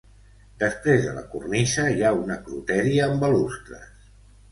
[0.61, 4.01] Després de la cornisa hi ha un acroteri amb balustres.